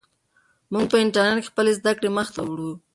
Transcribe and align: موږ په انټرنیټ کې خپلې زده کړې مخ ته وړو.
موږ 0.71 0.85
په 0.91 0.97
انټرنیټ 1.03 1.37
کې 1.43 1.47
خپلې 1.49 1.71
زده 1.79 1.91
کړې 1.97 2.09
مخ 2.17 2.27
ته 2.35 2.41
وړو. 2.49 2.71